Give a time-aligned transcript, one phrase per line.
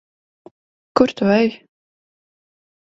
[0.97, 1.57] Kur tu ej?